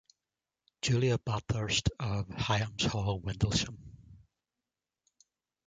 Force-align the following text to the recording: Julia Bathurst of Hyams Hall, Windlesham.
Julia 0.81 1.19
Bathurst 1.19 1.91
of 1.99 2.27
Hyams 2.29 2.85
Hall, 2.85 3.21
Windlesham. 3.21 3.77